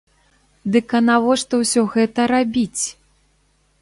Дык 0.75 0.95
а 0.99 1.01
навошта 1.09 1.53
ўсё 1.65 1.81
гэта 1.93 2.19
рабіць?! 2.33 2.83